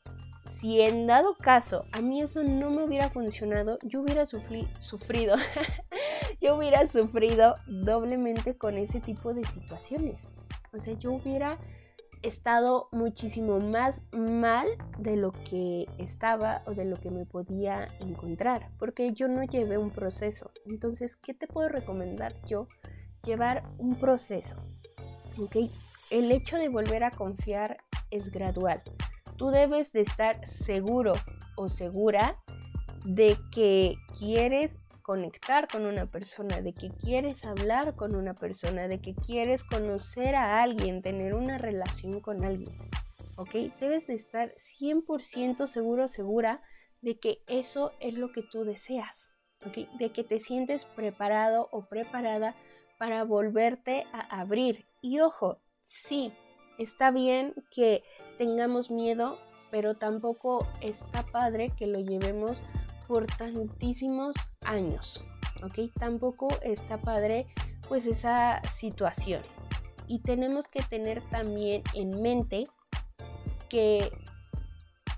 si 0.60 0.82
en 0.82 1.08
dado 1.08 1.36
caso 1.36 1.86
a 1.94 2.02
mí 2.02 2.22
eso 2.22 2.44
no 2.44 2.70
me 2.70 2.84
hubiera 2.84 3.10
funcionado, 3.10 3.78
yo 3.84 4.02
hubiera 4.02 4.26
sufrido, 4.26 5.36
yo 6.42 6.56
hubiera 6.56 6.88
sufrido 6.88 7.54
doblemente 7.68 8.58
con 8.58 8.78
ese 8.78 9.00
tipo 9.00 9.34
de 9.34 9.44
situaciones. 9.44 10.30
O 10.74 10.78
sea, 10.78 10.94
yo 10.94 11.14
hubiera 11.14 11.58
estado 12.22 12.90
muchísimo 12.92 13.60
más 13.60 14.02
mal 14.12 14.68
de 14.98 15.16
lo 15.16 15.32
que 15.32 15.88
estaba 15.98 16.62
o 16.66 16.72
de 16.72 16.86
lo 16.86 16.98
que 16.98 17.10
me 17.10 17.26
podía 17.26 17.88
encontrar, 18.00 18.70
porque 18.80 19.14
yo 19.14 19.28
no 19.28 19.44
llevé 19.44 19.78
un 19.78 19.92
proceso. 19.92 20.52
Entonces, 20.66 21.16
¿qué 21.16 21.34
te 21.34 21.48
puedo 21.48 21.70
recomendar 21.70 22.34
yo? 22.46 22.68
Llevar 23.24 23.64
un 23.78 23.96
proceso. 23.96 24.58
¿Ok? 25.40 25.58
El 26.10 26.32
hecho 26.32 26.58
de 26.58 26.70
volver 26.70 27.04
a 27.04 27.12
confiar 27.12 27.78
es 28.10 28.32
gradual 28.32 28.82
tú 29.38 29.52
debes 29.52 29.94
de 29.94 30.02
estar 30.02 30.46
seguro 30.48 31.14
o 31.56 31.70
segura 31.70 32.38
de 33.06 33.38
que 33.52 33.96
quieres 34.18 34.78
conectar 35.08 35.70
con 35.70 35.86
una 35.86 36.06
persona, 36.06 36.60
de 36.60 36.74
que 36.74 36.90
quieres 36.90 37.46
hablar 37.46 37.96
con 37.96 38.14
una 38.14 38.34
persona, 38.34 38.90
de 38.90 39.00
que 39.00 39.16
quieres 39.16 39.64
conocer 39.64 40.36
a 40.36 40.62
alguien, 40.62 41.02
tener 41.02 41.34
una 41.34 41.58
relación 41.58 42.20
con 42.20 42.44
alguien. 42.44 42.76
¿Ok? 43.38 43.52
Debes 43.80 44.06
de 44.08 44.16
estar 44.16 44.54
100% 44.82 45.66
seguro 45.68 46.10
segura 46.10 46.62
de 47.02 47.18
que 47.18 47.42
eso 47.48 47.94
es 48.02 48.16
lo 48.16 48.34
que 48.34 48.44
tú 48.44 48.66
deseas. 48.66 49.30
¿Ok? 49.66 49.88
De 49.98 50.12
que 50.12 50.26
te 50.26 50.42
sientes 50.42 50.84
preparado 50.84 51.70
o 51.72 51.86
preparada 51.86 52.54
para 53.00 53.24
volverte 53.24 54.06
a 54.12 54.42
abrir. 54.42 54.88
Y 55.02 55.22
ojo, 55.22 55.62
sí, 55.86 56.34
está 56.78 57.12
bien 57.12 57.54
que 57.72 58.04
tengamos 58.38 58.92
miedo, 58.92 59.38
pero 59.72 59.96
tampoco 59.96 60.68
está 60.82 61.24
padre 61.24 61.70
que 61.78 61.88
lo 61.88 62.00
llevemos 62.02 62.62
por 63.08 63.26
tantísimos 63.26 64.36
años, 64.66 65.24
¿ok? 65.64 65.92
Tampoco 65.94 66.48
está 66.62 66.98
padre 67.02 67.48
pues 67.88 68.06
esa 68.06 68.62
situación. 68.64 69.42
Y 70.08 70.20
tenemos 70.20 70.68
que 70.68 70.84
tener 70.84 71.22
también 71.30 71.84
en 71.94 72.22
mente 72.22 72.66
que 73.70 74.12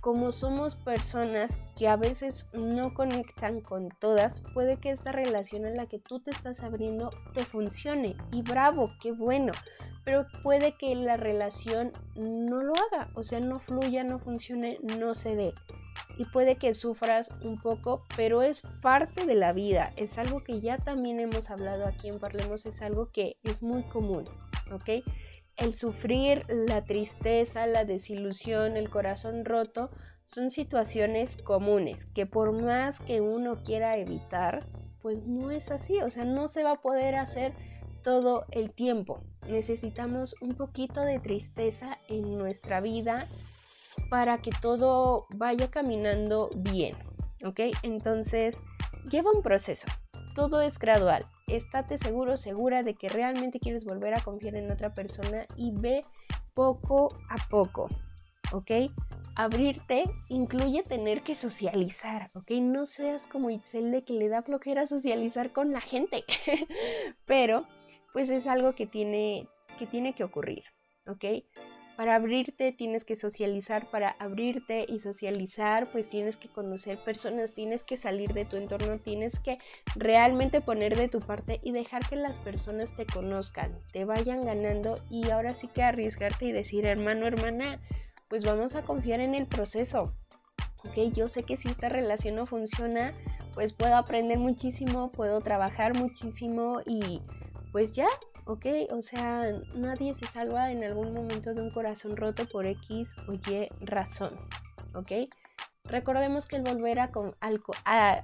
como 0.01 0.31
somos 0.31 0.75
personas 0.75 1.59
que 1.77 1.87
a 1.87 1.97
veces 1.97 2.45
no 2.53 2.93
conectan 2.93 3.59
con 3.61 3.89
todas, 3.99 4.41
puede 4.53 4.77
que 4.77 4.91
esta 4.91 5.11
relación 5.11 5.65
en 5.65 5.75
la 5.75 5.87
que 5.87 5.99
tú 5.99 6.21
te 6.21 6.31
estás 6.31 6.61
abriendo 6.61 7.09
te 7.33 7.43
funcione. 7.43 8.15
Y 8.31 8.41
bravo, 8.41 8.91
qué 9.01 9.11
bueno 9.11 9.51
pero 10.09 10.25
puede 10.41 10.75
que 10.75 10.95
la 10.95 11.13
relación 11.13 11.91
no 12.15 12.63
lo 12.63 12.73
haga, 12.73 13.11
o 13.13 13.23
sea, 13.23 13.39
no 13.39 13.55
fluya, 13.57 14.03
no 14.03 14.17
funcione, 14.17 14.79
no 14.97 15.13
se 15.13 15.35
dé. 15.35 15.53
Y 16.19 16.25
puede 16.25 16.57
que 16.57 16.73
sufras 16.73 17.29
un 17.41 17.55
poco, 17.55 18.05
pero 18.17 18.41
es 18.41 18.61
parte 18.81 19.25
de 19.25 19.35
la 19.35 19.53
vida, 19.53 19.93
es 19.95 20.17
algo 20.17 20.43
que 20.43 20.59
ya 20.59 20.75
también 20.75 21.21
hemos 21.21 21.49
hablado 21.49 21.85
aquí 21.85 22.09
en 22.09 22.19
Parlemos, 22.19 22.65
es 22.65 22.81
algo 22.81 23.09
que 23.13 23.37
es 23.43 23.61
muy 23.61 23.83
común, 23.83 24.25
¿ok? 24.69 25.01
El 25.55 25.75
sufrir, 25.75 26.45
la 26.49 26.83
tristeza, 26.83 27.67
la 27.67 27.85
desilusión, 27.85 28.75
el 28.75 28.89
corazón 28.89 29.45
roto, 29.45 29.91
son 30.25 30.51
situaciones 30.51 31.37
comunes 31.37 32.05
que 32.13 32.25
por 32.25 32.51
más 32.51 32.99
que 32.99 33.21
uno 33.21 33.63
quiera 33.63 33.95
evitar, 33.95 34.67
pues 35.01 35.25
no 35.25 35.51
es 35.51 35.71
así, 35.71 36.01
o 36.01 36.09
sea, 36.09 36.25
no 36.25 36.49
se 36.49 36.63
va 36.63 36.73
a 36.73 36.81
poder 36.81 37.15
hacer 37.15 37.53
todo 38.03 38.45
el 38.51 38.71
tiempo. 38.71 39.21
Necesitamos 39.49 40.35
un 40.41 40.55
poquito 40.55 40.99
de 40.99 41.19
tristeza 41.19 41.97
en 42.09 42.37
nuestra 42.37 42.81
vida 42.81 43.25
para 44.09 44.39
que 44.39 44.51
todo 44.61 45.27
vaya 45.37 45.69
caminando 45.69 46.49
bien. 46.55 46.93
¿Ok? 47.45 47.59
Entonces, 47.83 48.59
lleva 49.09 49.31
un 49.31 49.41
proceso. 49.41 49.87
Todo 50.35 50.61
es 50.61 50.77
gradual. 50.77 51.23
Estate 51.47 51.97
seguro, 51.97 52.37
segura 52.37 52.83
de 52.83 52.95
que 52.95 53.09
realmente 53.09 53.59
quieres 53.59 53.85
volver 53.85 54.17
a 54.17 54.21
confiar 54.21 54.55
en 54.55 54.71
otra 54.71 54.93
persona 54.93 55.45
y 55.55 55.71
ve 55.71 56.01
poco 56.53 57.09
a 57.29 57.35
poco. 57.49 57.87
¿Ok? 58.51 58.71
Abrirte 59.35 60.03
incluye 60.27 60.83
tener 60.83 61.21
que 61.21 61.35
socializar, 61.35 62.31
¿ok? 62.33 62.51
No 62.61 62.85
seas 62.85 63.25
como 63.27 63.49
Itzel 63.49 63.91
de 63.91 64.03
que 64.03 64.13
le 64.13 64.27
da 64.27 64.41
flojera 64.41 64.87
socializar 64.87 65.53
con 65.53 65.71
la 65.71 65.81
gente, 65.81 66.25
pero 67.25 67.65
pues 68.11 68.29
es 68.29 68.47
algo 68.47 68.73
que 68.73 68.85
tiene 68.85 69.47
que, 69.77 69.85
tiene 69.85 70.13
que 70.13 70.23
ocurrir, 70.23 70.63
¿ok? 71.07 71.45
Para 71.99 72.15
abrirte 72.15 72.71
tienes 72.71 73.03
que 73.03 73.17
socializar, 73.17 73.85
para 73.87 74.11
abrirte 74.19 74.85
y 74.87 74.99
socializar 74.99 75.85
pues 75.91 76.09
tienes 76.09 76.37
que 76.37 76.47
conocer 76.47 76.97
personas, 76.97 77.53
tienes 77.53 77.83
que 77.83 77.97
salir 77.97 78.31
de 78.31 78.45
tu 78.45 78.55
entorno, 78.55 78.99
tienes 78.99 79.37
que 79.39 79.57
realmente 79.97 80.61
poner 80.61 80.95
de 80.95 81.09
tu 81.09 81.19
parte 81.19 81.59
y 81.61 81.73
dejar 81.73 82.07
que 82.07 82.15
las 82.15 82.37
personas 82.37 82.85
te 82.95 83.05
conozcan, 83.05 83.77
te 83.91 84.05
vayan 84.05 84.39
ganando 84.39 84.93
y 85.09 85.29
ahora 85.29 85.49
sí 85.49 85.67
que 85.67 85.83
arriesgarte 85.83 86.45
y 86.45 86.53
decir 86.53 86.87
hermano, 86.87 87.27
hermana, 87.27 87.81
pues 88.29 88.45
vamos 88.45 88.77
a 88.77 88.81
confiar 88.83 89.19
en 89.19 89.35
el 89.35 89.45
proceso. 89.45 90.13
Ok, 90.87 91.13
yo 91.13 91.27
sé 91.27 91.43
que 91.43 91.57
si 91.57 91.67
esta 91.67 91.89
relación 91.89 92.35
no 92.35 92.45
funciona, 92.45 93.11
pues 93.53 93.73
puedo 93.73 93.97
aprender 93.97 94.39
muchísimo, 94.39 95.11
puedo 95.11 95.41
trabajar 95.41 95.97
muchísimo 95.97 96.79
y 96.85 97.19
pues 97.73 97.91
ya, 97.91 98.07
¿ok? 98.45 98.65
O 98.91 99.01
sea, 99.01 99.45
nadie 99.75 100.13
se 100.15 100.31
salva 100.31 100.71
en 100.71 100.83
algún 100.83 101.13
momento 101.13 101.53
de 101.53 101.61
un 101.61 101.71
corazón 101.71 102.17
roto 102.17 102.45
por 102.45 102.65
X 102.65 103.15
o 103.27 103.33
Y 103.33 103.69
razón, 103.81 104.33
¿ok? 104.93 105.11
Recordemos 105.85 106.45
que 106.45 106.57
el 106.57 106.63
volver 106.63 106.99
a, 106.99 107.07
volver 107.13 107.75
a 107.85 108.21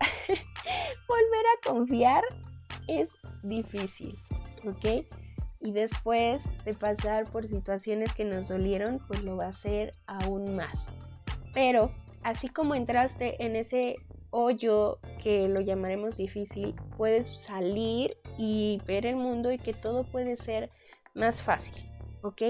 confiar 1.68 2.24
es 2.88 3.10
difícil, 3.44 4.16
¿ok? 4.66 5.06
y 5.66 5.72
después 5.72 6.42
de 6.64 6.74
pasar 6.74 7.24
por 7.32 7.48
situaciones 7.48 8.14
que 8.14 8.24
nos 8.24 8.48
dolieron, 8.48 9.00
pues 9.08 9.24
lo 9.24 9.36
va 9.36 9.46
a 9.46 9.50
hacer 9.50 9.92
aún 10.06 10.56
más. 10.56 10.78
Pero 11.54 11.92
así 12.24 12.50
como 12.50 12.76
entraste 12.76 13.44
en 13.44 13.56
ese 13.56 13.96
hoyo 14.38 15.00
que 15.24 15.48
lo 15.48 15.62
llamaremos 15.62 16.18
difícil, 16.18 16.76
puedes 16.98 17.30
salir 17.40 18.18
y 18.38 18.82
ver 18.86 19.06
el 19.06 19.16
mundo 19.16 19.50
y 19.54 19.58
que 19.58 19.74
todo 19.74 20.04
puede 20.04 20.36
ser 20.36 20.70
más 21.14 21.42
fácil, 21.42 21.74
¿ok? 22.22 22.42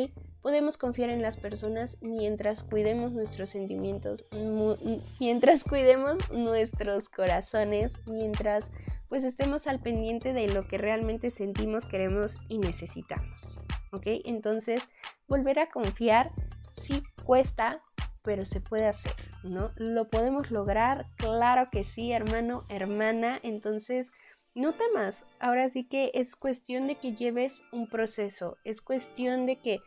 Podemos 0.41 0.77
confiar 0.77 1.11
en 1.11 1.21
las 1.21 1.37
personas 1.37 1.97
mientras 2.01 2.63
cuidemos 2.63 3.11
nuestros 3.11 3.51
sentimientos, 3.51 4.25
mientras 5.19 5.63
cuidemos 5.63 6.31
nuestros 6.31 7.07
corazones, 7.09 7.93
mientras 8.11 8.67
pues 9.07 9.23
estemos 9.23 9.67
al 9.67 9.79
pendiente 9.79 10.33
de 10.33 10.47
lo 10.49 10.67
que 10.67 10.79
realmente 10.79 11.29
sentimos, 11.29 11.85
queremos 11.85 12.37
y 12.49 12.57
necesitamos, 12.57 13.59
¿ok? 13.91 14.07
Entonces, 14.25 14.87
volver 15.27 15.59
a 15.59 15.69
confiar 15.69 16.31
sí 16.81 17.03
cuesta, 17.25 17.83
pero 18.23 18.43
se 18.43 18.59
puede 18.59 18.87
hacer, 18.87 19.13
¿no? 19.45 19.71
Lo 19.75 20.09
podemos 20.09 20.51
lograr, 20.51 21.07
claro 21.17 21.69
que 21.71 21.83
sí, 21.83 22.11
hermano, 22.11 22.63
hermana, 22.69 23.39
entonces 23.43 24.11
no 24.53 24.71
temas, 24.71 25.25
ahora 25.39 25.69
sí 25.69 25.83
que 25.83 26.11
es 26.13 26.35
cuestión 26.35 26.87
de 26.87 26.95
que 26.95 27.13
lleves 27.13 27.61
un 27.71 27.87
proceso, 27.87 28.57
es 28.63 28.81
cuestión 28.81 29.45
de 29.45 29.57
que 29.57 29.79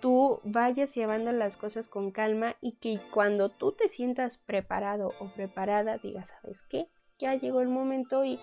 tú 0.00 0.40
vayas 0.44 0.94
llevando 0.94 1.32
las 1.32 1.56
cosas 1.56 1.88
con 1.88 2.10
calma 2.10 2.56
y 2.60 2.72
que 2.72 2.98
cuando 3.12 3.50
tú 3.50 3.72
te 3.72 3.88
sientas 3.88 4.38
preparado 4.38 5.12
o 5.20 5.28
preparada 5.28 5.98
digas, 5.98 6.28
¿sabes 6.42 6.62
qué? 6.68 6.88
Ya 7.18 7.34
llegó 7.34 7.60
el 7.60 7.68
momento 7.68 8.24
y 8.24 8.38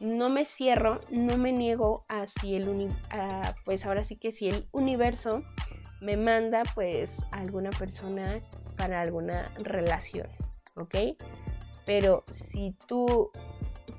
no 0.00 0.28
me 0.28 0.44
cierro, 0.44 1.00
no 1.10 1.36
me 1.38 1.52
niego 1.52 2.04
a 2.08 2.26
si 2.26 2.54
el 2.54 2.88
pues 3.64 3.86
ahora 3.86 4.04
sí 4.04 4.16
que 4.16 4.32
si 4.32 4.48
el 4.48 4.66
universo 4.72 5.42
me 6.00 6.16
manda 6.16 6.62
pues 6.74 7.10
a 7.30 7.38
alguna 7.38 7.70
persona 7.70 8.42
para 8.86 9.00
alguna 9.00 9.50
relación, 9.58 10.28
¿ok? 10.76 10.94
Pero 11.84 12.22
si 12.32 12.72
tú 12.86 13.32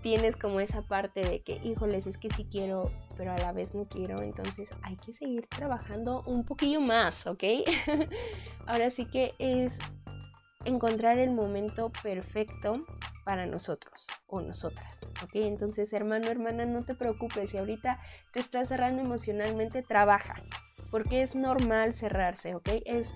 tienes 0.02 0.38
como 0.38 0.62
esa 0.62 0.82
parte 0.82 1.20
de 1.20 1.42
que, 1.42 1.60
híjoles, 1.62 2.08
es 2.08 2.18
que 2.18 2.30
sí 2.30 2.48
quiero, 2.50 2.90
pero 3.18 3.34
a 3.34 3.38
la 3.38 3.52
vez 3.52 3.76
no 3.76 3.84
quiero, 3.84 4.22
entonces 4.22 4.70
hay 4.84 4.96
que 4.96 5.12
seguir 5.12 5.46
trabajando 5.48 6.24
un 6.26 6.46
poquillo 6.46 6.80
más, 6.80 7.28
¿ok? 7.28 7.44
Ahora 8.66 8.90
sí 8.90 9.06
que 9.08 9.34
es 9.40 9.74
encontrar 10.64 11.18
el 11.18 11.32
momento 11.32 11.92
perfecto 12.02 12.72
para 13.26 13.46
nosotros 13.46 14.08
o 14.28 14.40
nosotras, 14.40 14.98
¿ok? 15.22 15.32
Entonces, 15.34 15.92
hermano, 15.92 16.30
hermana, 16.30 16.66
no 16.66 16.86
te 16.86 16.96
preocupes, 16.96 17.50
si 17.50 17.58
ahorita 17.58 18.00
te 18.32 18.40
estás 18.40 18.70
cerrando 18.70 19.02
emocionalmente, 19.02 19.82
trabaja, 19.82 20.36
porque 20.92 21.24
es 21.24 21.36
normal 21.36 21.94
cerrarse, 21.94 22.56
¿ok? 22.56 22.70
Es, 22.86 23.10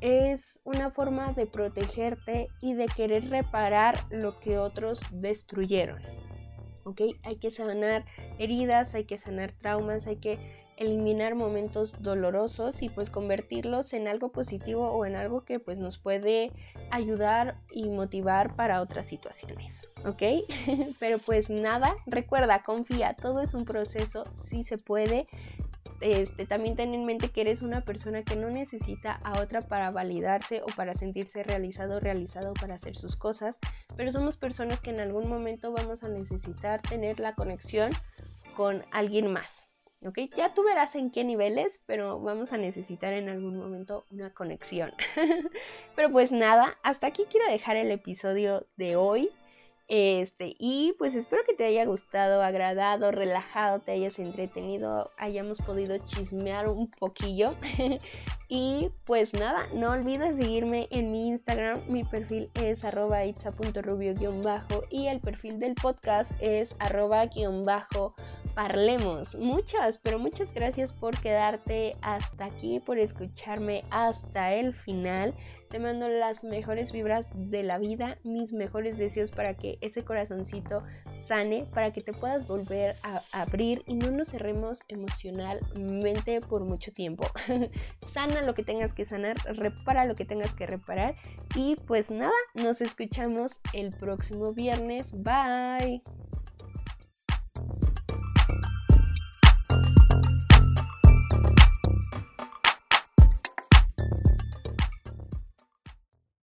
es 0.00 0.58
una 0.64 0.90
forma 0.90 1.32
de 1.32 1.46
protegerte 1.46 2.48
y 2.60 2.74
de 2.74 2.86
querer 2.86 3.28
reparar 3.28 3.94
lo 4.10 4.38
que 4.40 4.58
otros 4.58 5.00
destruyeron, 5.12 6.00
¿ok? 6.84 7.02
Hay 7.24 7.36
que 7.36 7.50
sanar 7.50 8.04
heridas, 8.38 8.94
hay 8.94 9.04
que 9.04 9.18
sanar 9.18 9.52
traumas, 9.52 10.06
hay 10.06 10.16
que 10.16 10.38
eliminar 10.80 11.34
momentos 11.34 11.94
dolorosos 11.98 12.80
y 12.82 12.88
pues 12.88 13.10
convertirlos 13.10 13.92
en 13.92 14.08
algo 14.08 14.32
positivo 14.32 14.90
o 14.90 15.04
en 15.04 15.14
algo 15.14 15.44
que 15.44 15.60
pues 15.60 15.76
nos 15.76 15.98
puede 15.98 16.52
ayudar 16.90 17.60
y 17.70 17.90
motivar 17.90 18.56
para 18.56 18.80
otras 18.80 19.04
situaciones, 19.04 19.86
¿ok? 20.06 20.22
Pero 20.98 21.18
pues 21.18 21.50
nada, 21.50 21.94
recuerda, 22.06 22.62
confía, 22.62 23.14
todo 23.14 23.40
es 23.42 23.52
un 23.52 23.66
proceso, 23.66 24.24
sí 24.48 24.64
se 24.64 24.78
puede, 24.78 25.26
este, 26.00 26.46
también 26.46 26.76
ten 26.76 26.94
en 26.94 27.04
mente 27.04 27.30
que 27.30 27.42
eres 27.42 27.62
una 27.62 27.82
persona 27.82 28.22
que 28.22 28.36
no 28.36 28.48
necesita 28.48 29.20
a 29.22 29.40
otra 29.40 29.60
para 29.60 29.90
validarse 29.90 30.62
o 30.62 30.66
para 30.76 30.94
sentirse 30.94 31.42
realizado 31.42 32.00
realizado 32.00 32.54
para 32.54 32.74
hacer 32.74 32.96
sus 32.96 33.16
cosas, 33.16 33.58
pero 33.96 34.12
somos 34.12 34.36
personas 34.36 34.80
que 34.80 34.90
en 34.90 35.00
algún 35.00 35.28
momento 35.28 35.72
vamos 35.72 36.02
a 36.02 36.08
necesitar 36.08 36.80
tener 36.80 37.20
la 37.20 37.34
conexión 37.34 37.90
con 38.56 38.82
alguien 38.92 39.32
más. 39.32 39.66
¿ok? 40.04 40.18
Ya 40.36 40.54
tú 40.54 40.64
verás 40.64 40.94
en 40.94 41.10
qué 41.10 41.24
niveles, 41.24 41.80
pero 41.86 42.20
vamos 42.20 42.52
a 42.52 42.56
necesitar 42.56 43.12
en 43.12 43.28
algún 43.28 43.56
momento 43.58 44.06
una 44.10 44.32
conexión. 44.32 44.92
pero 45.96 46.10
pues 46.10 46.32
nada, 46.32 46.78
hasta 46.82 47.06
aquí 47.06 47.24
quiero 47.30 47.50
dejar 47.50 47.76
el 47.76 47.90
episodio 47.90 48.66
de 48.76 48.96
hoy. 48.96 49.30
Este, 49.92 50.54
y 50.60 50.94
pues 50.98 51.16
espero 51.16 51.42
que 51.44 51.52
te 51.52 51.64
haya 51.64 51.84
gustado, 51.84 52.44
agradado, 52.44 53.10
relajado, 53.10 53.80
te 53.80 53.90
hayas 53.90 54.20
entretenido, 54.20 55.10
hayamos 55.18 55.58
podido 55.58 55.98
chismear 55.98 56.68
un 56.68 56.88
poquillo. 56.92 57.54
y 58.48 58.90
pues 59.04 59.32
nada, 59.34 59.66
no 59.74 59.90
olvides 59.90 60.36
seguirme 60.36 60.86
en 60.92 61.10
mi 61.10 61.26
Instagram, 61.26 61.76
mi 61.88 62.04
perfil 62.04 62.50
es 62.62 62.84
arroba 62.84 63.24
itza.rubio-bajo 63.24 64.84
y 64.90 65.08
el 65.08 65.18
perfil 65.18 65.58
del 65.58 65.74
podcast 65.74 66.30
es 66.40 66.72
arroba-bajo 66.78 68.14
parlemos. 68.54 69.34
Muchas, 69.34 69.98
pero 69.98 70.18
muchas 70.18 70.52
gracias 70.54 70.92
por 70.92 71.18
quedarte 71.20 71.92
hasta 72.02 72.46
aquí, 72.46 72.80
por 72.80 72.98
escucharme 72.98 73.84
hasta 73.90 74.54
el 74.54 74.74
final. 74.74 75.34
Te 75.70 75.78
mando 75.78 76.08
las 76.08 76.42
mejores 76.42 76.90
vibras 76.90 77.30
de 77.32 77.62
la 77.62 77.78
vida, 77.78 78.18
mis 78.24 78.52
mejores 78.52 78.98
deseos 78.98 79.30
para 79.30 79.56
que 79.56 79.78
ese 79.80 80.04
corazoncito 80.04 80.82
sane, 81.28 81.64
para 81.72 81.92
que 81.92 82.00
te 82.00 82.12
puedas 82.12 82.48
volver 82.48 82.96
a 83.04 83.20
abrir 83.32 83.82
y 83.86 83.94
no 83.94 84.10
nos 84.10 84.30
cerremos 84.30 84.80
emocionalmente 84.88 86.40
por 86.40 86.64
mucho 86.64 86.92
tiempo. 86.92 87.24
Sana 88.12 88.42
lo 88.42 88.54
que 88.54 88.64
tengas 88.64 88.94
que 88.94 89.04
sanar, 89.04 89.36
repara 89.46 90.06
lo 90.06 90.16
que 90.16 90.24
tengas 90.24 90.52
que 90.54 90.66
reparar 90.66 91.14
y 91.54 91.76
pues 91.86 92.10
nada, 92.10 92.32
nos 92.54 92.80
escuchamos 92.80 93.52
el 93.72 93.90
próximo 93.90 94.52
viernes. 94.52 95.12
Bye. 95.12 96.02